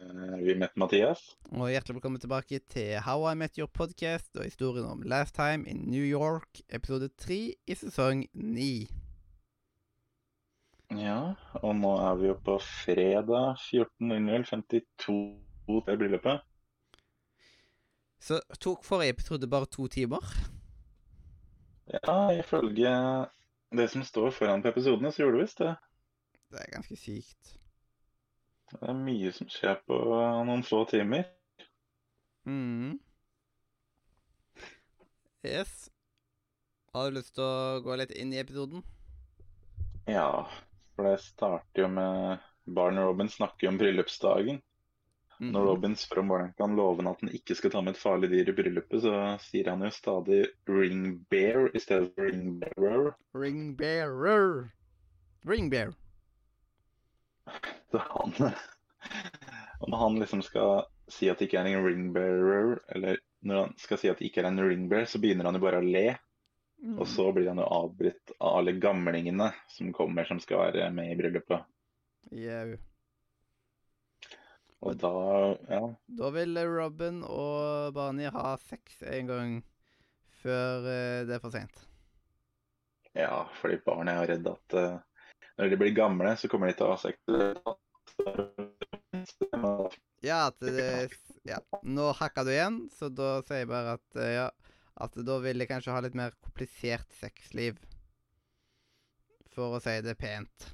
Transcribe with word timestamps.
Eh, 0.00 0.38
Vi 0.44 0.54
møtte 0.58 0.78
Mathias. 0.80 1.22
Og 1.54 1.70
hjertelig 1.72 1.96
velkommen 1.96 2.20
tilbake 2.20 2.58
til 2.68 2.98
How 3.06 3.24
I 3.30 3.34
Met 3.38 3.56
Your 3.58 3.70
Podcast 3.72 4.36
og 4.36 4.44
historien 4.44 4.84
om 4.84 5.02
Last 5.02 5.34
Time 5.34 5.64
in 5.68 5.84
New 5.90 6.04
York, 6.04 6.60
episode 6.68 7.08
tre 7.16 7.54
i 7.66 7.74
sesong 7.74 8.26
ni. 8.34 8.88
Ja, 10.92 11.32
og 11.62 11.72
nå 11.80 11.94
er 11.98 12.20
vi 12.20 12.28
jo 12.28 12.36
på 12.46 12.58
fredag 12.62 13.56
14.00, 13.64 14.44
52 14.52 14.84
til 15.66 15.98
bryllupet. 16.02 16.44
Så 18.20 18.40
tok 18.60 18.84
forrige 18.84 19.16
episode 19.16 19.48
bare 19.50 19.66
to 19.66 19.88
timer? 19.88 20.22
Ja, 21.92 22.30
ifølge 22.36 22.92
det 23.76 23.90
som 23.90 24.02
står 24.02 24.30
foran 24.30 24.62
på 24.62 24.68
episodene, 24.74 25.12
så 25.12 25.22
gjorde 25.22 25.38
det 25.38 25.46
visst 25.46 25.58
det. 25.62 25.76
Det 26.52 26.60
er 26.62 26.74
ganske 26.74 26.96
sykt. 26.96 27.56
Det 28.72 28.82
er 28.82 28.96
mye 28.98 29.32
som 29.34 29.48
skjer 29.50 29.78
på 29.86 29.98
noen 30.48 30.64
få 30.66 30.84
timer. 30.90 31.28
mm. 32.46 32.98
Yes. 35.46 35.90
Har 36.92 37.10
du 37.10 37.18
lyst 37.18 37.34
til 37.36 37.44
å 37.44 37.80
gå 37.84 37.96
litt 38.00 38.14
inn 38.18 38.32
i 38.34 38.40
episoden? 38.42 38.82
Ja, 40.10 40.48
for 40.96 41.06
det 41.06 41.20
starter 41.22 41.84
jo 41.84 41.90
med 41.92 42.42
Barney 42.66 43.04
Robin 43.04 43.28
snakker 43.30 43.68
om 43.68 43.78
bryllupsdagen. 43.78 44.62
Mhm. 45.38 45.50
Når 45.52 45.66
Robin 45.68 45.96
spør 45.96 46.22
om 46.22 46.30
hvordan 46.32 46.54
kan 46.56 46.76
love 46.76 47.02
han 47.02 47.10
at 47.12 47.20
han 47.20 47.34
ikke 47.36 47.54
skal 47.58 47.70
ta 47.74 47.82
med 47.84 47.94
et 47.94 48.00
farlig 48.00 48.30
dyr 48.32 48.48
i 48.50 48.56
bryllupet, 48.56 49.02
så 49.04 49.12
sier 49.44 49.68
han 49.70 49.84
jo 49.84 49.90
stadig 49.92 50.40
'ring 50.66 51.26
bear' 51.30 51.68
i 51.76 51.78
stedet 51.78 52.14
for 52.14 52.24
'ring 52.24 52.58
bearer'. 52.62 53.14
Ring 53.34 53.76
bearer. 53.76 54.72
Ring 55.44 55.70
bear. 55.70 55.92
Så 57.90 58.02
han 58.02 58.34
når 59.86 59.98
han 59.98 60.18
liksom 60.20 60.42
skal 60.42 60.86
si 61.12 61.28
at 61.30 61.38
det 61.38 61.48
ikke 61.48 61.60
er 61.60 61.70
en 61.70 61.84
ringbearer, 61.84 62.78
eller 62.96 63.20
når 63.46 63.62
han 63.62 63.76
skal 63.78 64.00
si 64.00 64.10
at 64.10 64.18
det 64.18 64.30
ikke 64.30 64.42
er 64.42 64.50
en 64.50 64.62
ringbearer, 64.62 65.08
så 65.10 65.20
begynner 65.22 65.48
han 65.48 65.58
jo 65.58 65.62
bare 65.62 65.82
å 65.82 65.86
le. 65.86 66.08
Mm. 66.82 66.98
Og 67.00 67.06
så 67.08 67.30
blir 67.32 67.48
han 67.48 67.60
jo 67.60 67.68
avbrutt 67.72 68.34
av 68.36 68.58
alle 68.58 68.76
gamlingene 68.80 69.48
som 69.72 69.94
kommer 69.96 70.28
som 70.28 70.40
skal 70.42 70.66
være 70.66 70.90
med 70.94 71.12
i 71.12 71.16
bryllupet. 71.18 71.64
Jau. 72.36 72.76
Og 74.86 74.98
da, 75.00 75.12
ja. 75.72 75.82
Da 76.18 76.30
vil 76.34 76.60
Robin 76.68 77.22
og 77.24 77.94
Barney 77.96 78.28
ha 78.32 78.52
sex 78.68 79.00
en 79.08 79.30
gang 79.30 79.54
før 80.42 80.84
eh, 80.90 81.22
det 81.26 81.38
er 81.38 81.42
for 81.42 81.54
seint. 81.54 81.86
Ja, 83.16 83.46
fordi 83.62 83.80
barnet 83.86 84.12
er 84.12 84.20
jo 84.20 84.30
redd 84.34 84.50
at 84.52 84.76
eh, 84.76 84.98
når 85.56 85.72
de 85.72 85.78
blir 85.80 85.94
gamle, 85.96 86.36
så 86.36 86.48
kommer 86.52 86.70
de 86.70 86.76
til 86.78 86.86
å 86.86 86.94
ha 86.94 86.98
sex. 87.00 87.16
Ja, 90.24 90.46
at 90.48 90.60
det 90.60 91.10
Ja. 91.46 91.60
Nå 91.82 92.10
hakka 92.18 92.42
du 92.44 92.50
igjen, 92.50 92.88
så 92.90 93.08
da 93.08 93.36
sier 93.46 93.62
jeg 93.62 93.70
bare 93.70 93.92
at 94.00 94.16
eh, 94.18 94.32
ja 94.34 94.48
At 94.98 95.14
da 95.14 95.36
vil 95.44 95.60
jeg 95.60 95.68
kanskje 95.70 95.92
ha 95.94 96.00
litt 96.02 96.16
mer 96.16 96.32
komplisert 96.42 97.12
sexliv. 97.14 97.76
For 99.52 99.76
å 99.76 99.80
si 99.84 99.94
det 100.04 100.16
pent. 100.18 100.70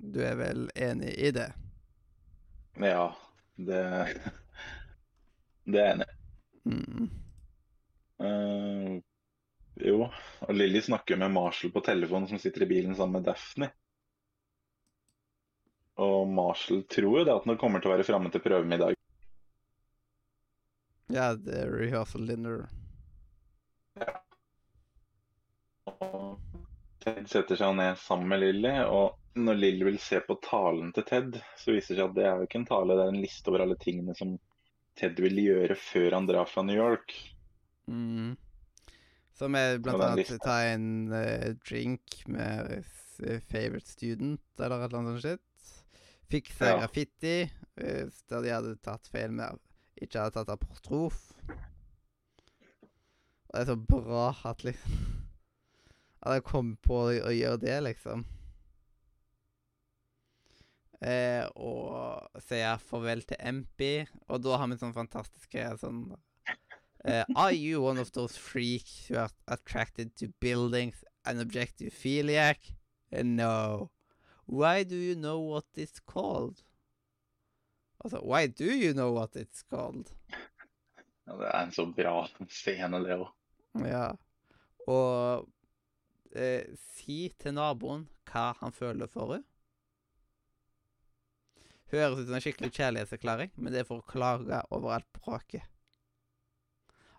Du 0.00 0.20
er 0.24 0.34
vel 0.40 0.66
enig 0.74 1.12
i 1.20 1.30
det? 1.36 1.50
Ja, 2.80 3.12
det 3.56 3.82
Det 5.68 5.80
er 5.80 5.92
enig. 5.94 6.10
Mm. 6.64 7.06
Eh, 8.24 8.98
jo, 9.74 10.08
og 10.40 10.54
Lilly 10.54 10.82
snakker 10.82 11.18
med 11.18 11.32
Marshall 11.34 11.72
på 11.74 11.82
telefonen 11.84 12.28
som 12.30 12.38
sitter 12.38 12.62
i 12.62 12.70
bilen 12.70 12.94
sammen 12.94 13.18
med 13.18 13.26
Daphne. 13.30 13.70
Og 16.02 16.28
Marshall 16.28 16.84
tror 16.90 17.20
jo 17.20 17.24
det 17.26 17.34
at 17.34 17.48
han 17.48 17.58
kommer 17.58 17.82
til 17.82 17.90
å 17.90 17.94
være 17.94 18.06
framme 18.06 18.30
til 18.34 18.42
prøvemiddag. 18.42 18.96
Ja, 21.12 21.34
det 21.36 21.58
er 21.60 21.74
rehearsal 21.74 22.26
dinner. 22.26 22.64
Og 25.84 26.40
Ted 27.04 27.26
setter 27.28 27.58
seg 27.60 27.76
ned 27.76 27.98
sammen 28.00 28.30
med 28.32 28.40
Lilly, 28.40 28.72
og 28.88 29.18
når 29.36 29.58
Lilly 29.60 29.90
vil 29.90 30.00
se 30.00 30.22
på 30.24 30.38
talen 30.42 30.94
til 30.96 31.04
Ted, 31.08 31.36
så 31.60 31.74
viser 31.74 31.94
det 31.94 32.00
seg 32.00 32.08
at 32.08 32.16
det 32.16 32.24
er 32.24 32.38
jo 32.38 32.48
ikke 32.48 32.60
en 32.62 32.70
tale, 32.70 32.96
det 32.96 33.04
er 33.04 33.12
en 33.12 33.20
liste 33.20 33.52
over 33.52 33.66
alle 33.66 33.76
tingene 33.82 34.16
som 34.16 34.38
Ted 34.96 35.18
vil 35.20 35.40
gjøre 35.42 35.76
før 35.76 36.16
han 36.16 36.28
drar 36.30 36.48
fra 36.48 36.64
New 36.64 36.78
York. 36.78 37.12
Mm. 37.90 38.36
Som 39.34 39.56
er 39.58 39.80
blant 39.82 40.02
annet 40.04 40.30
ta 40.44 40.60
en 40.70 41.10
uh, 41.10 41.50
drink 41.66 42.20
med 42.30 42.84
favorite 43.50 43.90
student, 43.90 44.42
eller 44.58 44.84
et 44.84 44.92
eller 44.92 45.00
annet 45.00 45.16
sånt 45.16 45.26
shit. 45.26 45.72
Fikse 46.30 46.70
Ja. 46.70 46.78
graffiti, 46.78 47.36
uh, 47.82 48.06
der 48.30 48.44
de 48.46 48.54
hadde 48.54 48.76
tatt 48.82 49.10
feil 49.10 49.34
med 49.34 49.58
Ikke 50.02 50.22
hadde 50.22 50.38
tatt 50.38 50.54
apostrof. 50.54 51.32
Og 53.48 53.52
det 53.54 53.60
er 53.62 53.70
så 53.70 53.76
bra 53.78 54.30
at 54.50 54.64
liksom 54.66 55.10
At 56.24 56.38
jeg 56.38 56.44
kom 56.48 56.76
på 56.80 57.02
å 57.10 57.32
gjøre 57.34 57.60
det, 57.60 57.74
liksom. 57.84 58.22
Eh, 61.04 61.44
og 61.60 62.40
sier 62.40 62.80
farvel 62.80 63.20
til 63.28 63.36
MP, 63.44 64.06
og 64.32 64.40
da 64.40 64.56
har 64.56 64.70
vi 64.70 64.78
sånn 64.80 64.94
fantastiske 64.96 65.66
sånn 65.82 66.06
Uh, 67.04 67.24
are 67.36 67.52
you 67.52 67.82
one 67.82 67.98
of 67.98 68.12
those 68.12 68.36
freaks 68.36 69.06
who 69.06 69.16
are 69.16 69.30
attracted 69.46 70.16
to 70.16 70.28
buildings 70.40 71.04
and 71.26 71.38
objectophiliac? 71.38 72.56
Uh, 73.12 73.22
no. 73.22 73.90
Why 74.46 74.84
do 74.84 74.96
you 74.96 75.14
know 75.14 75.40
what 75.40 75.64
it's 75.74 76.00
called? 76.00 76.62
Altså, 78.04 78.18
why 78.22 78.46
do 78.46 78.64
you 78.64 78.94
know 78.94 79.12
what 79.12 79.36
it's 79.36 79.62
called? 79.62 80.12
Ja, 81.26 81.36
det 81.36 81.48
er 81.48 81.62
en 81.62 81.72
så 81.72 81.86
bra 81.86 82.26
scene, 82.48 83.00
det 83.00 83.16
òg. 83.16 83.28
Ja. 83.88 84.10
Og 84.86 85.48
eh, 86.36 86.68
si 86.98 87.32
til 87.40 87.56
naboen 87.56 88.04
hva 88.28 88.50
han 88.60 88.74
føler 88.76 89.08
for 89.08 89.32
henne. 89.32 89.48
Høres 91.94 92.18
ut 92.18 92.26
som 92.26 92.36
en 92.36 92.44
skikkelig 92.44 92.72
kjærlighetserklæring, 92.74 93.54
men 93.56 93.72
det 93.72 93.84
er 93.84 93.88
for 93.88 94.02
å 94.02 94.08
klage 94.08 94.60
over 94.74 94.98
alt 94.98 95.08
bråket. 95.16 95.64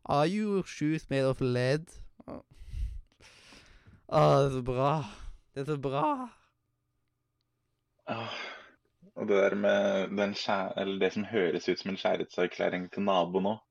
Are 0.05 0.27
your 0.27 0.63
shoes 0.63 1.09
made 1.09 1.25
of 1.25 1.41
lead? 1.41 1.85
Å, 2.27 2.41
det 4.21 4.45
er 4.45 4.51
så 4.53 4.61
bra. 4.65 4.89
Det 5.53 5.63
er 5.63 5.69
så 5.71 5.77
bra. 5.81 6.01
Ja. 8.09 8.27
Og 9.15 9.27
det 9.29 9.37
der 9.39 9.55
med 9.55 10.11
den 10.17 10.35
skjæ... 10.37 10.59
Eller 10.77 10.99
det 11.01 11.13
som 11.15 11.25
høres 11.25 11.69
ut 11.69 11.79
som 11.79 11.89
en 11.93 11.97
kjærlighetserklæring 11.97 12.89
til 12.93 13.07
naboen 13.07 13.53
òg, 13.55 13.61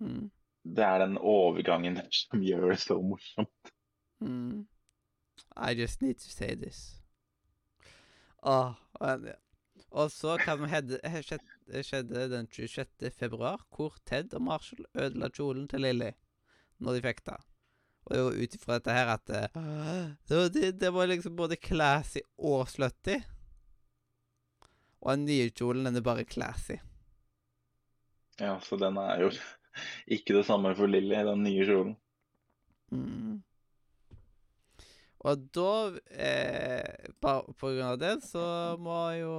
Mm. 0.00 0.30
det 0.64 0.84
er 0.84 0.98
den 1.02 1.18
overgangen 1.18 1.96
der 1.96 2.06
som 2.12 2.40
gjør 2.40 2.70
det 2.70 2.78
så 2.80 2.94
morsomt. 3.04 3.72
Mm. 4.20 4.66
I 5.56 5.74
just 5.76 6.00
need 6.02 6.14
to 6.14 6.30
say 6.30 6.54
this. 6.54 6.96
Åh, 8.42 8.72
og, 8.94 9.26
og 9.90 10.10
så 10.14 10.36
kan 10.38 10.60
vi 10.62 10.68
hedde- 10.70 11.00
skjedde, 11.26 11.82
skjedde 11.86 12.28
den 12.30 12.46
26. 12.46 13.10
februar, 13.16 13.62
hvor 13.74 13.96
Ted 14.06 14.34
og 14.34 14.42
Marshall 14.42 14.86
ødela 14.94 15.28
kjolen 15.34 15.68
til 15.68 15.82
Lilly 15.82 16.12
når 16.80 16.96
de 16.96 17.02
fikk 17.08 17.24
det. 17.26 17.38
Og 18.06 18.14
det 18.14 18.22
var 18.24 18.38
ut 18.42 18.54
ifra 18.56 18.76
dette 18.78 18.94
her 18.96 19.10
at 19.12 19.30
eh, 19.36 19.48
det, 20.28 20.36
var, 20.36 20.48
det, 20.54 20.70
det 20.80 20.90
var 20.94 21.06
liksom 21.10 21.34
både 21.36 21.58
classy 21.60 22.22
og 22.38 22.68
slutty. 22.72 23.18
Og 25.00 25.12
den 25.16 25.26
nye 25.28 25.50
kjolen, 25.50 25.84
den 25.84 25.96
er 26.00 26.04
bare 26.04 26.24
classy. 26.24 26.78
Ja, 28.40 28.54
så 28.64 28.76
den 28.80 28.96
er 29.00 29.20
jo 29.26 29.30
ikke 30.16 30.38
det 30.38 30.46
samme 30.48 30.72
for 30.76 30.88
Lilly, 30.88 31.18
den 31.28 31.42
nye 31.44 31.66
kjolen. 31.68 31.94
Mm. 32.90 33.42
Og 35.20 35.42
da, 35.52 35.72
eh, 36.16 37.10
bare 37.20 37.52
på 37.60 37.74
grunn 37.74 37.90
av 37.92 37.98
det, 38.00 38.14
så 38.24 38.42
må 38.80 38.96
jo 39.18 39.32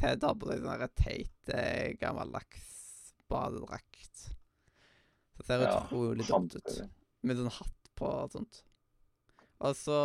Ted 0.00 0.24
ha 0.26 0.32
på 0.34 0.48
seg 0.50 0.64
sånn 0.64 0.88
teit, 0.98 1.52
eh, 1.54 1.92
gammeldags 2.00 3.12
badedrakt. 3.30 4.24
Så 5.36 5.44
det 5.44 5.46
ser 5.46 5.62
Ja, 5.62 5.76
utrolig 5.84 6.26
dumt 6.26 6.56
ut. 6.56 6.72
Med 7.22 7.38
sånn 7.38 7.52
hatt 7.60 7.92
på 7.94 8.10
og 8.10 8.34
sånt. 8.34 8.62
Og 9.60 9.76
så 9.76 9.96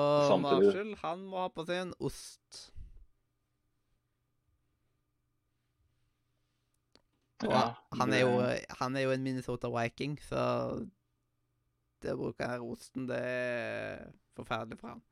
Marshall, 0.43 0.95
han 1.01 1.25
må 1.25 1.41
ha 1.41 1.49
på 1.49 1.65
seg 1.65 1.81
en 1.87 1.93
ost. 1.99 2.71
Og 7.43 7.51
Ja, 7.51 7.75
han, 7.97 8.13
er 8.13 8.21
jo, 8.21 8.35
han 8.79 8.95
er 8.95 9.07
jo 9.07 9.11
en 9.15 9.23
Minnesota 9.23 9.71
Viking, 9.73 10.17
så 10.23 10.85
det 12.03 12.13
å 12.13 12.19
bruke 12.19 12.45
den 12.45 12.61
osten. 12.69 13.07
Det 13.09 13.17
er 13.17 14.13
forferdelig 14.37 14.79
for 14.79 14.93
han. 14.93 15.03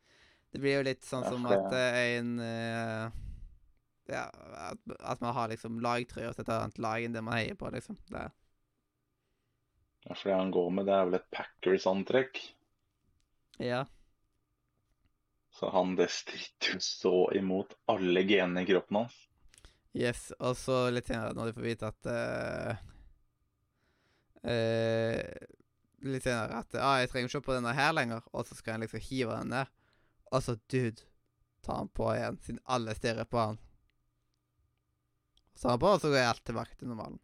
Det 0.53 0.61
blir 0.61 0.77
jo 0.77 0.85
litt 0.85 1.05
sånn 1.05 1.25
som 1.25 1.45
at 1.49 1.73
eh, 1.73 1.99
en 2.19 2.33
eh, 2.45 3.19
Ja, 4.11 4.27
at, 4.69 4.93
at 4.99 5.23
man 5.23 5.33
har 5.33 5.49
liksom 5.49 5.79
lagtrøya 5.81 6.33
så 6.35 6.43
et 6.43 6.51
annet 6.53 6.77
lag 6.83 7.05
enn 7.05 7.15
det 7.15 7.23
man 7.25 7.39
heier 7.39 7.57
på, 7.57 7.71
liksom. 7.73 7.97
Det, 8.13 8.27
Ja, 10.03 10.13
for 10.13 10.29
det 10.29 10.37
han 10.37 10.53
går 10.53 10.69
med, 10.77 10.85
det 10.85 10.93
er 10.93 11.09
vel 11.09 11.17
et 11.17 11.29
Packers-antrekk. 11.33 12.41
ja. 13.63 13.85
Så 15.53 15.69
han, 15.69 15.95
det 15.95 16.09
stritter 16.09 16.79
så 16.81 17.31
imot 17.37 17.75
alle 17.85 18.23
genene 18.25 18.63
i 18.63 18.65
kroppen 18.65 19.03
hans. 19.03 19.17
Yes. 19.93 20.31
Og 20.39 20.57
så 20.57 20.87
litt 20.89 21.09
senere, 21.09 21.35
når 21.37 21.51
du 21.51 21.57
får 21.59 21.67
vite 21.67 21.89
at 21.93 22.09
uh, 22.09 22.79
uh, 24.49 25.49
Litt 26.03 26.25
senere 26.25 26.57
at 26.59 26.73
ah, 26.81 26.97
'Jeg 26.99 27.11
trenger 27.13 27.29
ikke 27.29 27.45
på 27.45 27.53
denne 27.55 27.71
her 27.77 27.93
lenger', 27.95 28.25
og 28.33 28.43
så 28.43 28.57
skal 28.57 28.75
han 28.75 28.81
liksom 28.83 28.99
hive 29.05 29.37
den 29.37 29.53
ned. 29.53 29.69
Og 30.33 30.41
så, 30.41 30.55
dude, 30.71 31.03
tar 31.63 31.77
han 31.83 31.89
på 31.93 32.07
igjen, 32.15 32.39
siden 32.43 32.61
alle 32.73 32.95
stirrer 32.97 33.27
på 33.29 33.37
han. 33.43 33.59
Så 35.55 35.69
han 35.69 35.79
på, 35.81 35.91
og 35.93 36.01
så 36.01 36.09
går 36.09 36.25
alt 36.31 36.41
tilbake 36.49 36.75
til 36.79 36.89
normalen. 36.89 37.19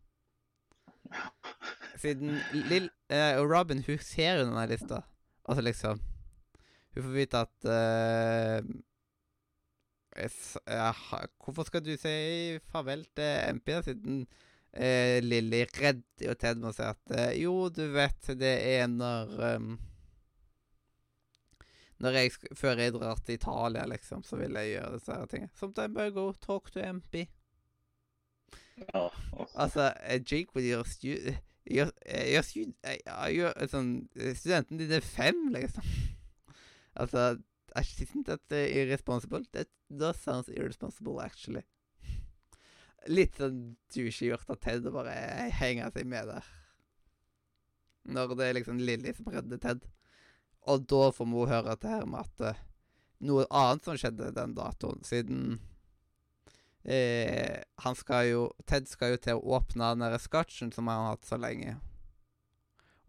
Siden 1.99 2.35
Lill 2.69 2.85
eh, 3.09 3.33
og 3.41 3.49
Robin, 3.49 3.81
hun 3.87 3.97
ser 4.05 4.37
jo 4.37 4.45
denne 4.45 4.67
lista, 4.69 5.01
altså 5.49 5.63
liksom 5.65 5.97
Hun 6.93 7.03
får 7.03 7.15
vite 7.15 7.41
at 7.41 7.67
eh, 7.73 8.61
s- 10.29 10.61
Hvorfor 10.67 11.65
skal 11.67 11.83
du 11.85 11.95
si 11.97 12.13
farvel 12.71 13.03
til 13.17 13.55
MP, 13.55 13.73
siden 13.85 14.21
eh, 14.73 15.17
Lilly 15.25 15.63
redder 15.81 16.27
jo 16.29 16.37
Ted 16.39 16.61
med 16.61 16.69
å 16.71 16.75
si 16.77 16.85
at 16.85 17.15
eh, 17.17 17.33
Jo, 17.41 17.55
du 17.73 17.83
vet, 17.95 18.31
det 18.39 18.53
er 18.77 18.87
når 18.93 19.33
um, 19.57 19.73
jeg 21.99 22.31
Før 22.55 22.79
jeg 22.79 22.93
drar 22.93 23.19
til 23.25 23.35
Italia, 23.35 23.85
liksom, 23.85 24.23
så 24.23 24.39
vil 24.39 24.55
jeg 24.55 24.73
gjøre 24.75 24.93
disse 24.95 25.13
her 25.13 25.25
tingene. 25.25 25.51
Sometimes 25.59 25.99
I 25.99 26.09
go 26.15 26.31
talk 26.31 26.71
to 26.71 26.79
MP. 26.79 27.27
Ja, 28.93 29.09
Altså, 29.55 29.93
drink 30.29 30.55
with 30.55 30.65
your 30.65 30.83
stu... 30.83 31.17
Your, 31.69 31.91
eh, 32.05 32.33
your 32.33 32.41
stu... 32.41 32.63
eh, 32.83 32.97
ja, 33.05 33.27
your, 33.29 33.53
sånn 33.69 34.07
eh, 34.15 34.31
Studenten 34.33 34.79
din 34.79 34.95
er 34.95 35.05
fem, 35.05 35.49
liksom. 35.53 35.83
altså 36.95 37.37
Isn't 37.77 38.25
that 38.25 38.41
uh, 38.51 38.55
irresponsible? 38.57 39.43
That 39.53 39.67
that 39.89 40.15
sounds 40.15 40.49
irresponsible, 40.49 41.19
actually. 41.21 41.61
Litt 43.07 43.37
sånn 43.39 43.75
douchey 43.93 44.31
gjort 44.31 44.49
av 44.49 44.57
Ted 44.63 44.87
å 44.89 44.93
bare 44.93 45.13
henge 45.55 45.85
seg 45.93 46.09
med 46.09 46.27
der. 46.31 46.49
Når 48.09 48.33
det 48.39 48.47
er 48.47 48.57
liksom 48.57 48.81
Lilly 48.81 49.13
som 49.13 49.29
redder 49.31 49.61
Ted. 49.61 49.85
Og 50.69 50.85
da 50.89 51.09
får 51.15 51.29
vi 51.29 51.47
høre 51.49 51.75
det 51.81 51.89
her 51.91 52.05
med 52.09 52.27
at 52.27 52.45
eh, 52.51 52.61
noe 53.25 53.47
annet 53.49 53.85
som 53.85 53.97
skjedde 53.99 54.31
den 54.35 54.55
datoen, 54.57 55.01
siden 55.07 55.57
eh, 56.83 57.59
han 57.83 57.97
skal 57.97 58.29
jo 58.29 58.45
Ted 58.69 58.87
skal 58.89 59.15
jo 59.15 59.21
til 59.23 59.39
å 59.39 59.57
åpne 59.57 59.91
den 59.95 60.05
der 60.05 60.21
scotchen 60.21 60.71
som 60.75 60.87
han 60.91 61.03
har 61.03 61.17
hatt 61.17 61.27
så 61.27 61.39
lenge. 61.41 61.77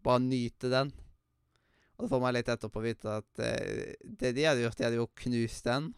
Bare 0.05 0.25
nyte 0.25 0.73
den. 0.73 0.93
Og 2.01 2.07
så 2.07 2.15
får 2.15 2.23
man 2.23 2.33
litt 2.33 2.49
etterpå 2.49 2.81
vite 2.81 3.19
at 3.21 3.43
eh, 3.45 3.97
det 4.03 4.33
de 4.37 4.47
hadde 4.49 4.65
gjort, 4.65 4.79
de 4.79 4.87
hadde 4.89 5.01
jo 5.03 5.11
knust 5.23 5.67
den. 5.69 5.91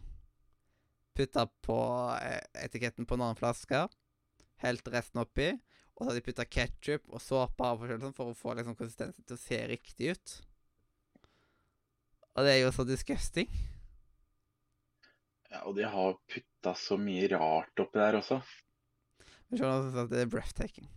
Putta 1.15 1.45
på 1.63 1.77
eh, 2.17 2.41
etiketten 2.65 3.07
på 3.07 3.15
en 3.15 3.29
annen 3.29 3.39
flaske. 3.39 3.85
Helt 4.63 4.89
resten 4.91 5.23
oppi. 5.23 5.53
Og 5.93 6.03
så 6.03 6.09
hadde 6.09 6.19
de 6.19 6.25
putta 6.25 6.45
ketsjup 6.49 7.07
og 7.07 7.21
såpe 7.23 7.69
av 7.69 7.85
sånn 7.87 8.15
for 8.17 8.33
å 8.33 8.35
få 8.35 8.57
liksom 8.57 8.75
konsistensen 8.75 9.23
til 9.23 9.37
å 9.37 9.41
se 9.41 9.61
riktig 9.69 10.15
ut. 10.17 10.35
Og 12.33 12.45
det 12.45 12.55
er 12.55 12.63
jo 12.63 12.73
så 12.73 12.85
disgusting. 12.87 13.49
Ja, 15.51 15.61
og 15.69 15.75
de 15.77 15.85
har 15.85 16.15
putta 16.31 16.73
så 16.77 16.97
mye 16.97 17.27
rart 17.29 17.81
oppi 17.83 18.01
der 18.01 18.17
også. 18.17 18.39
Men 19.49 19.59
skjønner 19.59 19.99
at 20.03 20.13
det 20.13 20.23
er 20.23 20.31
breathtaking? 20.33 20.87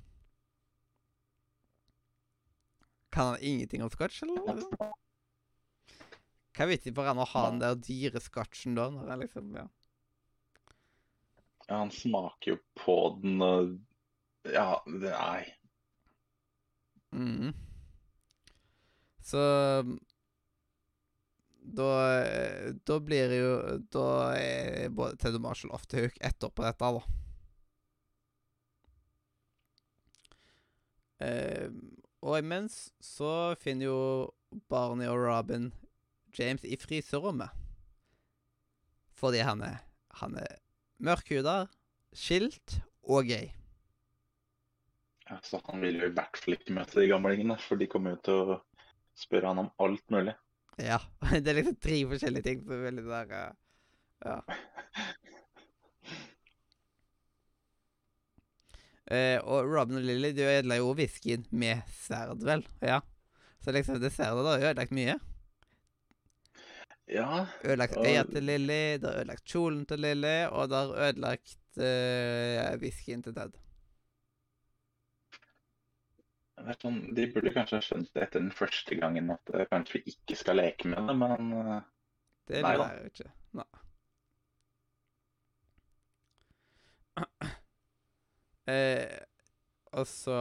Kan 3.13 3.35
han 3.35 3.43
ingenting 3.45 3.85
om 3.85 3.93
scotch, 3.93 4.23
eller? 4.25 4.65
Hva 6.57 6.65
er 6.65 6.71
vitsen 6.73 6.97
for 6.97 7.09
han 7.09 7.21
å 7.21 7.29
ha 7.29 7.43
den 7.51 7.61
der 7.61 7.77
dyre 7.85 8.21
scotchen 8.25 8.79
da, 8.79 8.89
når 8.93 9.13
han 9.13 9.25
liksom 9.25 9.53
Ja. 9.61 9.67
Ja, 11.67 11.81
han 11.83 11.91
smaker 11.91 12.55
jo 12.55 12.57
på 12.79 12.97
den 13.21 13.43
og 13.43 13.77
Ja, 14.47 14.79
det 14.87 15.11
Nei. 15.11 15.45
Mm. 17.13 17.53
Så 19.27 19.41
da, 21.67 21.91
da 22.87 22.97
blir 23.03 23.33
jo 23.35 23.53
Da 23.93 24.09
er 24.39 24.91
både 24.95 25.19
Ted 25.19 25.35
og 25.39 25.43
Marshall 25.43 25.75
og 25.75 25.83
hook 25.97 26.19
etter 26.25 26.53
på 26.53 26.65
dette, 26.67 26.91
da. 26.99 27.03
Eh, 31.27 31.69
og 32.23 32.39
imens 32.39 32.91
så 33.03 33.55
finner 33.61 33.89
jo 33.89 34.01
Barney 34.71 35.09
og 35.11 35.21
Robin 35.25 35.71
James 36.37 36.65
i 36.65 36.77
fryserommet. 36.81 37.51
Fordi 39.17 39.41
han 39.47 39.63
er, 39.65 39.79
han 40.21 40.37
er 40.37 40.59
mørkhuda, 41.01 41.67
skilt 42.13 42.81
og 43.03 43.31
gay. 43.31 43.53
Ja, 45.27 45.41
så 45.43 45.61
han 45.67 45.81
vil 45.83 45.99
jo 45.99 46.11
i 46.11 46.15
hvert 46.15 46.39
fall 46.39 46.55
ikke 46.55 46.75
møte 46.77 47.01
de 47.01 47.09
gamlingene, 47.11 47.57
for 47.59 47.81
de 47.81 47.89
kommer 47.91 48.15
jo 48.15 48.23
til 48.29 48.53
å 48.55 48.59
spørre 49.19 49.51
han 49.51 49.65
om 49.65 49.73
alt 49.83 50.05
mulig. 50.13 50.37
Ja. 50.77 50.99
Det 51.43 51.49
er 51.49 51.57
liksom 51.61 51.77
tre 51.81 52.03
forskjellige 52.11 52.45
ting 52.45 52.65
som 52.65 52.73
er 52.77 52.85
veldig 52.91 53.07
der 53.09 53.55
Ja. 54.27 54.41
Uh, 59.07 59.39
og 59.47 59.69
Robin 59.71 60.01
og 60.01 60.03
Lily 60.03 60.33
de 60.35 60.43
ødela 60.43 60.81
jo 60.81 60.89
whiskyen 60.99 61.45
med 61.55 61.85
sverd, 61.95 62.41
vel? 62.43 62.65
Ja. 62.83 62.99
Så 63.63 63.71
liksom 63.75 64.01
det 64.03 64.11
sverdet 64.15 64.47
har 64.49 64.65
ødelagt 64.73 64.95
mye. 64.95 65.15
Ja, 67.07 67.45
Ødelagt 67.63 67.97
Og- 67.97 68.07
øya 68.07 68.25
til 68.27 68.43
Lily, 68.43 68.99
det 68.99 69.05
har 69.07 69.21
ødelagt 69.21 69.45
kjolen 69.47 69.85
til 69.87 70.01
Lily, 70.03 70.47
og 70.51 70.69
det 70.69 70.77
har 70.77 71.05
ødelagt 71.09 71.57
uh, 71.79 72.75
whiskyen 72.83 73.23
til 73.23 73.35
Ted. 73.37 73.55
Sånn, 76.81 77.15
de 77.17 77.27
burde 77.33 77.53
kanskje 77.55 77.77
ha 77.79 77.85
skjønt 77.85 78.13
det 78.15 78.23
etter 78.27 78.41
den 78.43 78.55
første 78.55 78.97
gangen 78.99 79.31
at 79.35 79.53
eh, 79.55 79.67
kanskje 79.71 79.99
vi 79.99 80.15
ikke 80.15 80.39
skal 80.39 80.57
leke 80.61 80.89
med 80.89 81.09
det, 81.09 81.17
men 81.21 81.53
eh, 81.61 81.83
Det 82.49 82.63
Nei 82.63 82.73
jeg 82.79 83.01
jo 83.01 83.13
ikke. 83.13 83.31
Nei. 83.61 83.71
Eh, 88.67 89.21
og 89.95 90.09
så 90.11 90.37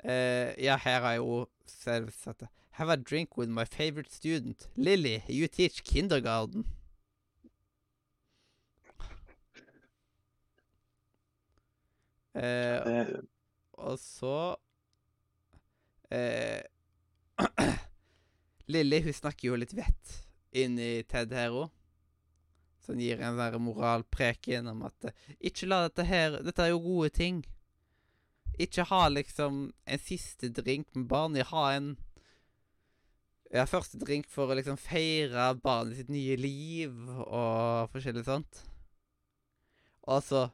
eh, 0.00 0.56
Ja, 0.64 0.78
her 0.80 1.04
er 1.04 1.18
jo 1.18 1.42
selvsagt 1.68 2.46
Have 2.78 2.88
a 2.94 2.96
drink 2.96 3.36
with 3.36 3.50
my 3.50 3.66
favorite 3.66 4.10
student. 4.10 4.70
Lily, 4.76 5.20
you 5.28 5.46
teach 5.46 5.84
kindergarten. 5.84 6.64
Eh, 12.34 12.42
det, 12.86 13.20
og 13.80 13.98
så 14.00 14.36
eh, 16.12 16.60
Lilly 18.72 19.00
hun 19.06 19.16
snakker 19.16 19.50
jo 19.50 19.58
litt 19.58 19.74
vett 19.76 20.16
inni 20.52 21.02
Ted 21.08 21.32
her 21.34 21.54
òg. 21.54 21.70
han 22.88 23.00
gir 23.00 23.22
en 23.22 23.38
sånn 23.38 23.62
moralpreken 23.62 24.68
om 24.72 24.84
at 24.88 25.08
eh, 25.08 25.16
Ikke 25.50 25.68
la 25.70 25.84
dette 25.86 26.06
her 26.06 26.40
Dette 26.42 26.64
er 26.64 26.72
jo 26.72 26.82
gode 26.82 27.10
ting. 27.14 27.42
Ikke 28.58 28.84
ha 28.90 29.08
liksom 29.08 29.70
en 29.86 30.02
siste 30.02 30.50
drink 30.50 30.90
med 30.94 31.06
barnet. 31.08 31.50
Ha 31.54 31.72
en 31.76 31.96
Ja, 33.50 33.64
første 33.66 33.98
drink 33.98 34.28
for 34.30 34.50
å 34.50 34.54
liksom 34.54 34.76
feire 34.78 35.48
barnet 35.62 35.98
sitt 35.98 36.10
nye 36.10 36.36
liv 36.38 36.92
og 37.26 37.90
forskjellig 37.90 38.22
sånt. 38.26 38.60
Og 40.06 40.22
så 40.22 40.44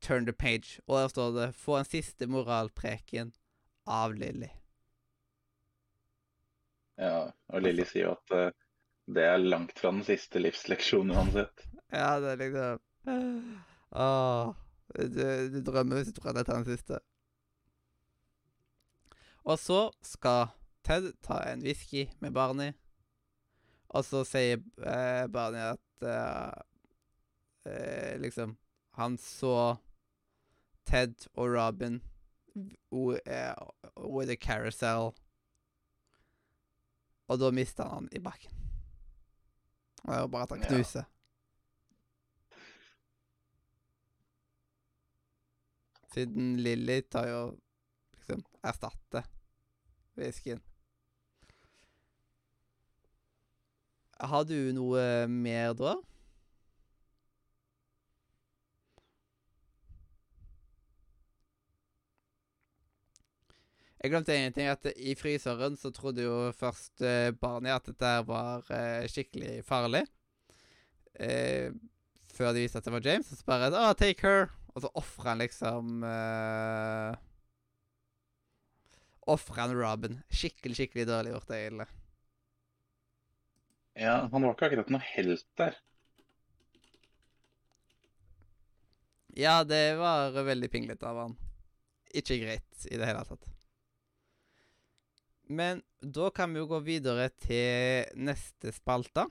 turn 0.00 0.26
the 0.26 0.32
page, 0.32 0.80
og 0.86 1.02
der 1.02 1.08
står 1.08 1.30
det 1.30 1.54
'Få 1.54 1.78
en 1.78 1.84
siste 1.84 2.26
moralpreken 2.26 3.32
av 3.86 4.14
Lilly'. 4.14 4.54
ja, 6.98 7.30
og 7.48 7.62
Lilly 7.62 7.84
sier 7.84 8.04
jo 8.04 8.12
at 8.12 8.32
uh, 8.34 8.50
det 9.14 9.24
er 9.24 9.36
langt 9.36 9.78
fra 9.78 9.90
den 9.90 10.04
siste 10.04 10.38
livsleksjonen 10.38 11.16
uansett. 11.16 11.68
Ja, 11.92 12.20
det 12.20 12.32
er 12.32 12.36
liksom 12.36 12.80
Åh, 13.90 14.54
du, 14.94 15.48
du 15.48 15.60
drømmer 15.64 15.96
hvis 15.96 16.12
du 16.12 16.20
tror 16.20 16.30
at 16.30 16.40
dette 16.42 16.52
er 16.52 16.60
den 16.60 16.76
siste. 16.76 16.98
Og 19.48 19.58
så 19.58 19.88
skal 20.04 20.50
Ted 20.84 21.12
ta 21.24 21.40
en 21.48 21.64
whisky 21.64 22.06
med 22.20 22.32
Barney, 22.32 22.72
og 23.88 24.04
så 24.04 24.22
sier 24.24 24.60
eh, 24.84 25.24
Barney 25.32 25.60
at 25.60 26.04
eh, 26.04 26.60
eh, 27.72 28.14
liksom 28.20 28.56
Han 28.98 29.18
så 29.18 29.76
Ted 30.88 31.26
og 31.34 31.50
Robin 31.52 32.00
eh, 33.26 33.54
with 34.08 34.32
a 34.32 34.36
carousel 34.40 35.12
og 37.28 37.38
da 37.42 37.50
mista 37.52 37.84
han 37.84 37.92
han 37.92 38.08
i 38.16 38.20
bakken. 38.24 38.54
Og 40.06 40.12
det 40.14 40.20
er 40.22 40.26
bare 40.32 40.42
at 40.48 40.54
han 40.56 40.62
Ja. 40.64 40.68
knuser. 40.72 41.04
Siden 46.14 46.56
Lilly 46.62 47.00
tar 47.10 47.28
jo 47.28 47.40
liksom 48.16 48.44
erstatter 48.64 49.26
whiskyen. 50.16 50.62
Har 54.18 54.44
du 54.48 54.56
noe 54.74 55.02
mer 55.30 55.74
da? 55.78 55.92
Jeg 63.98 64.12
glemte 64.12 64.34
en 64.36 64.54
ting, 64.54 64.68
at 64.70 64.86
i 64.94 65.16
fryseren 65.18 65.74
så 65.78 65.90
trodde 65.90 66.22
jo 66.22 66.52
først 66.54 67.02
eh, 67.02 67.32
barnet 67.34 67.74
at 67.74 67.88
dette 67.90 68.12
var 68.28 68.68
eh, 68.70 69.08
skikkelig 69.10 69.56
farlig. 69.66 70.04
Eh, 71.18 71.74
før 72.30 72.54
de 72.54 72.62
viste 72.62 72.78
at 72.78 72.86
det 72.86 72.94
var 72.94 73.02
James, 73.02 73.26
så 73.26 73.48
bare 73.48 73.72
oh, 73.74 73.90
'Take 73.94 74.22
her'. 74.22 74.54
Og 74.76 74.84
så 74.84 74.90
ofrer 74.94 75.28
han 75.32 75.40
liksom 75.42 76.04
eh, 76.06 77.16
Ofrer 79.26 79.60
han 79.64 79.74
Robin. 79.74 80.20
Skikkelig, 80.30 80.76
skikkelig 80.78 81.08
dårlig 81.08 81.34
gjort, 81.34 81.50
egentlig. 81.50 81.88
Ja, 83.98 84.28
han 84.30 84.46
var 84.46 84.54
ikke 84.54 84.70
akkurat 84.70 84.94
noe 84.94 85.02
helt 85.02 85.46
der. 85.58 85.76
Ja, 89.34 89.64
det 89.66 89.98
var 89.98 90.38
veldig 90.38 90.70
pinglete 90.70 91.10
av 91.10 91.18
han. 91.24 91.38
Ikke 92.14 92.38
greit 92.40 92.86
i 92.88 92.96
det 92.96 93.10
hele 93.10 93.26
tatt. 93.26 93.57
Men 95.48 95.82
da 96.00 96.28
kan 96.30 96.52
vi 96.52 96.60
jo 96.60 96.66
gå 96.68 96.78
videre 96.84 97.30
til 97.40 98.08
neste 98.20 98.72
spalte. 98.76 99.24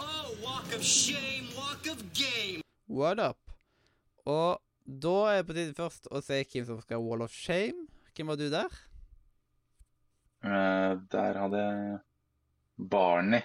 Oh, 0.00 0.30
walk 0.40 0.72
of 0.72 0.80
shame, 0.80 1.52
walk 1.52 1.84
of 1.92 2.00
game. 2.16 2.62
What 2.88 3.20
up? 3.20 3.52
Og 4.24 4.62
da 4.84 5.16
er 5.28 5.42
det 5.42 5.46
på 5.50 5.56
tide 5.58 5.76
først 5.76 6.08
å 6.08 6.22
se 6.24 6.40
hvem 6.40 6.64
som 6.70 6.80
skal 6.80 7.04
Wall 7.04 7.26
of 7.26 7.36
Shame. 7.36 7.84
Hvem 8.16 8.32
var 8.32 8.40
du 8.40 8.46
der? 8.52 8.80
Uh, 10.42 10.96
der 11.12 11.38
hadde 11.38 11.60
jeg 11.60 12.00
Barney, 12.90 13.44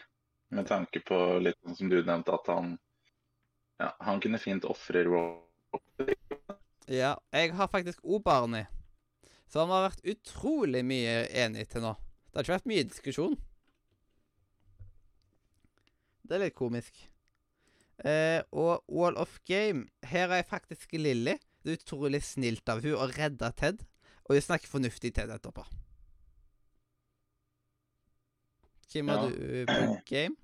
med 0.50 0.72
tanke 0.72 1.03
på 1.03 1.20
litt 1.44 1.60
sånn 1.60 1.75
som 1.75 1.91
du 1.91 2.00
nevnte, 2.00 2.39
at 2.39 2.48
han 2.56 2.77
ja, 3.77 3.91
han 4.00 4.24
kunne 4.24 4.39
fint 4.41 4.65
ofre 4.65 5.03
Rob. 5.06 5.44
Ja, 6.88 7.17
jeg 7.36 7.51
har 7.53 7.67
faktisk 7.67 8.00
òg 8.08 8.24
Barney. 8.24 8.63
Så 9.48 9.62
han 9.63 9.72
har 9.72 9.86
vært 9.89 10.04
utrolig 10.12 10.82
mye 10.86 11.22
enig 11.32 11.68
til 11.72 11.82
nå. 11.86 11.94
Det 12.27 12.36
har 12.42 12.44
ikke 12.46 12.58
vært 12.58 12.72
mye 12.74 12.88
diskusjon. 12.89 13.38
Det 16.27 16.36
er 16.36 16.44
litt 16.44 16.58
komisk. 16.58 16.98
Eh, 18.04 18.42
og 18.51 18.84
Wall 18.94 19.16
of 19.18 19.39
Game 19.48 19.88
Her 20.06 20.30
er 20.36 20.44
faktisk 20.46 20.92
Lilly. 21.00 21.38
Det 21.63 21.72
er 21.74 21.80
utrolig 21.80 22.20
snilt 22.27 22.68
av 22.70 22.84
hun 22.84 22.98
å 23.00 23.08
redde 23.10 23.50
Ted. 23.58 23.86
Og 24.27 24.36
hun 24.36 24.44
snakker 24.44 24.68
fornuftig 24.70 25.13
Ted 25.16 25.32
etterpå. 25.34 25.63
Hvem 28.92 29.08
har 29.12 29.24
Ja. 29.24 29.30
du 29.30 29.66
på 29.66 30.01
game? 30.06 30.36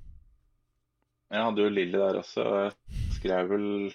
Jeg 1.32 1.42
hadde 1.44 1.62
jo 1.64 1.70
Lilly 1.70 1.98
der 1.98 2.20
også, 2.20 2.44
og 2.46 2.58
jeg 2.64 3.14
skrev 3.18 3.48
vel 3.50 3.94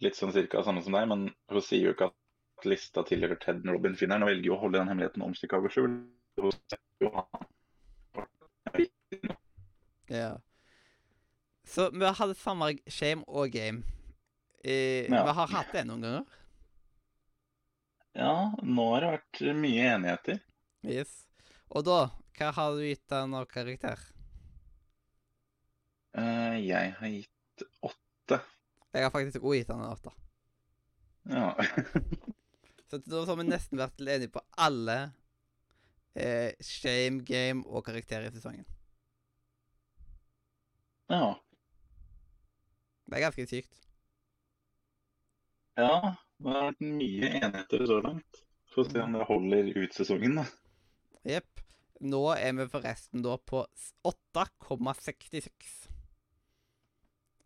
litt 0.00 0.16
sånn 0.16 0.32
cirka 0.32 0.62
samme 0.64 0.82
som 0.82 0.92
deg, 0.96 1.08
men 1.10 1.26
hun 1.50 1.60
sier 1.60 1.82
jo 1.90 1.92
ikke 1.92 2.06
at 2.08 2.14
lista 2.68 3.04
tilhører 3.06 3.38
Ted 3.40 3.64
når 3.64 3.78
Robin 3.78 3.96
finner 3.96 4.18
den, 4.18 4.26
og 4.26 4.32
velger 4.32 4.50
jo 4.50 4.56
å 4.56 4.60
holde 4.64 4.80
den 4.80 4.90
hemmeligheten 4.90 5.24
om 5.24 5.34
Chicago 5.38 5.70
skjul. 5.72 5.96
Ja. 10.10 10.40
Så 11.64 11.90
vi 11.94 12.12
hadde 12.18 12.34
samme 12.34 12.72
shame 12.90 13.24
og 13.28 13.50
game. 13.54 13.82
Eh, 14.64 15.06
Ja. 15.10 15.24
Vi 15.24 15.34
har 15.38 15.46
hatt 15.54 15.72
det 15.72 15.84
noen 15.86 16.02
ganger. 16.02 16.24
Ja, 18.12 18.52
nå 18.62 18.86
har 18.94 19.00
det 19.04 19.10
vært 19.14 19.42
mye 19.56 19.84
enigheter. 19.94 20.40
Yes. 20.82 21.12
Og 21.70 21.84
da, 21.86 22.10
hva 22.38 22.50
har 22.56 22.74
du 22.74 22.82
gitt 22.82 23.06
den 23.08 23.36
av 23.38 23.46
karakter? 23.46 24.02
Uh, 26.18 26.58
jeg 26.58 26.96
har 26.98 27.12
gitt 27.14 27.64
åtte. 27.86 28.40
Jeg 28.90 29.06
har 29.06 29.12
faktisk 29.14 29.44
også 29.44 29.60
gitt 29.60 29.70
den 29.70 29.84
en 29.84 29.94
åtte. 29.94 30.14
Ja. 31.30 31.54
Så 32.90 32.98
da 33.06 33.24
har 33.28 33.36
vi 33.38 33.44
nesten 33.46 33.78
vært 33.78 34.00
enige 34.02 34.32
på 34.34 34.42
alle 34.58 34.96
eh, 36.18 36.52
shame, 36.64 37.22
game 37.26 37.62
og 37.66 37.84
karakterer 37.86 38.28
i 38.30 38.34
sesongen. 38.34 38.66
ja. 41.10 41.34
Det 43.10 43.16
er 43.18 43.24
ganske 43.24 43.42
sykt. 43.50 43.72
Ja, 45.80 46.14
det 46.38 46.52
har 46.54 46.68
vært 46.68 46.82
mye 46.84 47.30
enigheter 47.40 47.82
så 47.90 47.96
langt. 48.04 48.42
Får 48.70 48.86
se 48.92 49.00
om 49.02 49.16
det 49.16 49.24
holder 49.26 49.70
ut 49.80 49.96
sesongen, 49.96 50.36
da. 50.38 50.44
Jepp. 51.26 51.64
Nå 52.06 52.20
er 52.36 52.54
vi 52.56 52.68
forresten 52.70 53.24
da 53.26 53.34
på 53.36 53.64
8,66 54.06 55.88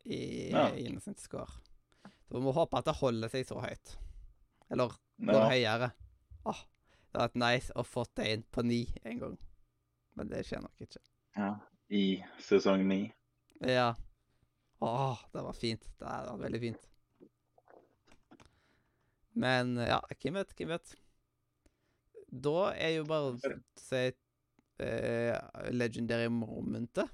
i 0.05 0.21
Ja. 0.53 0.69
gjennomsnittsscore. 0.77 1.49
Så 2.29 2.37
vi 2.37 2.45
må 2.45 2.53
håpe 2.53 2.77
at 2.79 2.85
det 2.85 2.99
holder 3.01 3.33
seg 3.33 3.49
så 3.49 3.57
høyt. 3.65 3.97
Eller 4.71 4.93
går 5.19 5.35
Ja. 5.35 5.49
høyere. 5.51 5.91
Åh, 6.47 6.61
det 7.13 7.21
hadde 7.21 7.29
vært 7.29 7.41
nice 7.43 7.73
å 7.77 7.85
få 7.87 8.05
det 8.17 8.27
inn 8.33 8.43
på 8.53 8.65
ni 8.65 8.81
en 9.05 9.19
gang. 9.21 9.39
Men 10.17 10.29
det 10.29 10.45
skjer 10.47 10.63
nok 10.63 10.81
ikke. 10.81 11.01
Ja. 11.37 11.55
I 11.91 12.23
sesong 12.41 12.87
ni. 12.89 13.13
Ja. 13.61 13.95
Åh, 14.81 15.19
det 15.33 15.43
var 15.43 15.53
fint. 15.53 15.83
Det 15.99 16.07
var 16.07 16.39
veldig 16.39 16.61
fint. 16.61 16.89
Men 19.35 19.77
ja, 19.77 20.01
hvem 20.23 20.35
vet, 20.39 20.55
hvem 20.55 20.69
vet. 20.69 20.95
Da 22.31 22.73
er 22.75 22.97
jo 22.97 23.05
bare 23.07 23.33
å 23.33 23.59
si 23.79 24.13
eh, 24.83 25.39
legendary 25.71 26.29
momentet. 26.31 27.11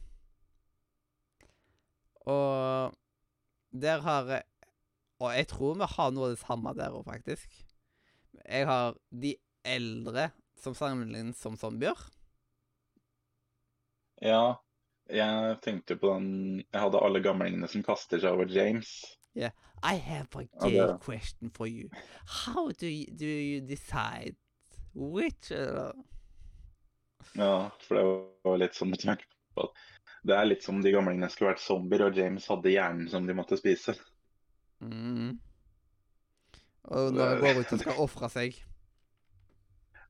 Og 2.29 2.95
der 3.73 4.01
har 4.05 4.43
Og 5.21 5.35
jeg 5.37 5.49
tror 5.49 5.75
vi 5.77 5.85
har 5.85 6.11
noe 6.13 6.31
av 6.31 6.31
det 6.33 6.41
samme 6.41 6.73
der 6.75 6.95
òg, 6.97 7.05
faktisk. 7.05 7.53
Jeg 8.49 8.67
har 8.67 8.97
de 9.11 9.35
eldre 9.65 10.31
som 10.61 10.75
sammenlignes 10.75 11.39
som 11.41 11.57
zombier. 11.57 11.97
Ja, 14.21 14.61
jeg 15.09 15.57
tenkte 15.65 15.97
på 15.97 16.13
den 16.19 16.59
Jeg 16.61 16.81
hadde 16.83 17.01
alle 17.03 17.23
gamlingene 17.25 17.69
som 17.69 17.83
kaster 17.83 18.21
seg 18.21 18.37
over 18.37 18.47
James. 18.53 18.91
I 19.83 19.95
have 19.97 20.29
a 20.37 20.43
Ja, 20.43 20.69
gay 20.69 20.77
det- 20.77 21.01
question 21.01 21.51
for 21.51 21.67
you. 21.67 21.89
How 22.45 22.71
do 22.71 22.87
you, 22.87 23.07
do 23.17 23.25
you 23.25 23.61
decide 23.67 24.37
which 24.95 25.51
uh, 25.53 25.93
Ja, 27.35 27.71
for 27.81 27.95
det 27.95 28.05
var 28.45 28.59
litt 28.59 28.75
sånn 28.75 28.93
det 30.23 30.37
er 30.37 30.45
litt 30.45 30.63
som 30.63 30.83
de 30.83 30.93
gamlingene 30.93 31.31
skulle 31.33 31.55
vært 31.55 31.63
zombier, 31.65 32.03
og 32.07 32.17
James 32.17 32.47
hadde 32.47 32.69
hjernen 32.75 33.09
som 33.09 33.27
de 33.27 33.33
måtte 33.35 33.57
spise. 33.57 33.95
mm. 34.81 35.39
Og 36.85 37.13
når 37.15 37.29
han 37.35 37.41
går 37.45 37.61
ut 37.61 37.73
og 37.73 37.79
skal 37.83 37.99
ofre 38.03 38.29
seg 38.33 38.57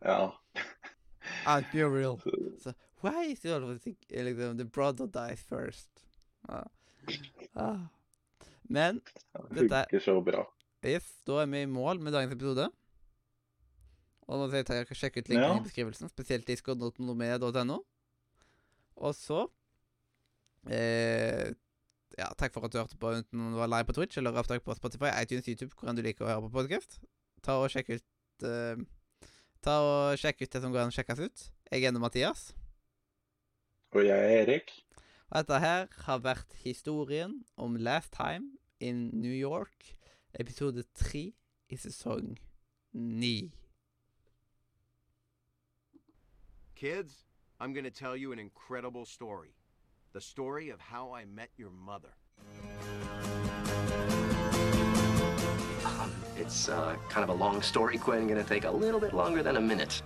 Ja. 0.04 0.30
I'll 1.46 1.66
be 1.72 1.82
real. 1.84 2.16
So, 2.62 2.72
why 3.02 3.26
is 3.32 3.44
it 3.44 3.52
always 3.52 3.80
the, 3.84 3.94
liksom, 4.10 4.56
the 4.58 4.64
brother 4.64 5.06
dies 5.06 5.42
first? 5.42 5.88
Ah. 6.48 6.64
Ah. 7.54 7.78
Men 8.68 9.00
Det 9.50 9.68
Dette- 9.68 9.84
funker 9.90 10.00
så 10.00 10.20
bra. 10.24 10.44
yes, 10.84 11.10
da 11.26 11.42
er 11.42 11.46
vi 11.46 11.62
i 11.62 11.66
mål 11.66 12.00
med 12.00 12.12
dagens 12.12 12.32
episode. 12.32 12.70
Og 14.30 14.38
nå 14.38 14.48
skal 14.48 14.58
jeg 14.58 14.66
sjekke 14.94 15.20
ut 15.20 15.28
linken 15.28 15.48
Ja. 15.50 15.56
i 15.58 15.62
beskrivelsen, 15.64 16.08
spesielt 16.08 16.48
i 16.48 16.56
Og 18.96 19.14
så 19.14 19.46
eh, 20.70 21.52
Ja, 22.18 22.30
takk 22.38 22.54
for 22.54 22.66
at 22.66 22.72
du 22.72 22.80
hørte 22.80 22.98
på 22.98 23.12
enten 23.14 23.40
om 23.40 23.52
du 23.54 23.58
var 23.60 23.70
live 23.70 23.86
på 23.88 23.94
Twitch 23.96 24.18
eller 24.18 24.34
opptak 24.34 24.64
på 24.66 24.74
Spotify, 24.74 25.12
iTunes, 25.22 25.46
YouTube, 25.46 25.74
hvordan 25.78 25.98
du 25.98 26.02
liker 26.02 26.26
å 26.26 26.30
høre 26.32 26.46
på 26.48 26.54
podkast. 26.58 26.98
Ta 27.44 27.60
og 27.62 27.70
sjekk 27.72 27.94
ut 27.96 28.46
uh, 28.46 28.80
Ta 29.60 29.74
og 29.84 30.16
sjekk 30.16 30.40
ut 30.40 30.54
det 30.54 30.60
som 30.62 30.72
går 30.72 30.86
an 30.86 30.92
å 30.92 30.94
sjekkes 30.94 31.20
ut. 31.20 31.42
Jeg 31.68 31.84
er 31.84 31.98
Mathias. 32.00 32.54
Og 33.92 34.06
jeg 34.06 34.16
er 34.16 34.38
Erik. 34.40 34.72
Og 35.28 35.42
dette 35.42 35.58
her 35.60 35.88
har 36.06 36.22
vært 36.24 36.54
historien 36.64 37.34
om 37.60 37.76
Last 37.76 38.14
Time 38.16 38.56
in 38.80 39.10
New 39.12 39.34
York, 39.34 39.92
episode 40.32 40.86
tre 40.96 41.34
i 41.68 41.76
sesong 41.76 42.38
ni. 42.96 43.52
Kids, 46.74 47.26
I'm 47.60 47.74
going 47.74 47.84
to 47.84 47.90
tell 47.90 48.16
you 48.16 48.32
an 48.32 48.38
incredible 48.38 49.04
story. 49.04 49.52
The 50.12 50.20
story 50.20 50.70
of 50.70 50.80
how 50.80 51.12
I 51.12 51.24
met 51.24 51.50
your 51.56 51.70
mother. 51.70 52.08
Um, 55.84 56.12
it's 56.36 56.68
uh, 56.68 56.96
kind 57.08 57.22
of 57.22 57.28
a 57.30 57.38
long 57.38 57.62
story, 57.62 57.96
Quinn. 57.96 58.26
Gonna 58.26 58.42
take 58.42 58.64
a 58.64 58.70
little 58.70 58.98
bit 58.98 59.14
longer 59.14 59.40
than 59.44 59.56
a 59.56 59.60
minute. 59.60 60.02